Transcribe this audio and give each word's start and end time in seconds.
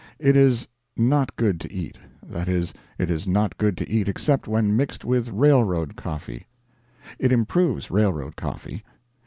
It 0.17 0.35
is 0.35 0.67
not 0.97 1.35
good 1.35 1.59
to 1.59 1.71
eat. 1.71 1.99
That 2.27 2.49
is, 2.49 2.73
it 2.97 3.11
is 3.11 3.27
not 3.27 3.55
good 3.59 3.77
to 3.77 3.87
eat 3.87 4.07
except 4.09 4.47
when 4.47 4.75
mixed 4.75 5.05
with 5.05 5.29
railroad 5.29 5.95
coffee. 5.95 6.47
It 7.19 7.31
improves 7.31 7.91
railroad 7.91 8.35
coffee. 8.35 8.83